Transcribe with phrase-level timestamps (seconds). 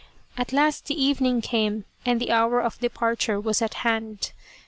[0.35, 4.31] At last the evening came and the hour of departure was at hand.